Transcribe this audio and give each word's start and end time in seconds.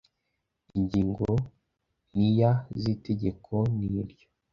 ingingo 0.77 1.27
ya 1.31 1.39
n 2.15 2.17
iya 2.27 2.51
z 2.81 2.83
itegeko 2.93 3.53
n 3.75 3.77
ryo 4.09 4.27